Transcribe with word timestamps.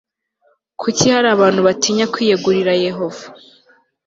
Kuki 0.81 1.05
hari 1.13 1.27
abantu 1.35 1.59
batinya 1.67 2.05
kwiyegurira 2.13 2.73
Yehova 2.85 3.25